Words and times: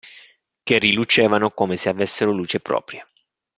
Che 0.63 0.79
rilucevano 0.79 1.51
come 1.51 1.77
se 1.77 1.87
avessero 1.89 2.31
luce 2.31 2.59
propria. 2.59 3.07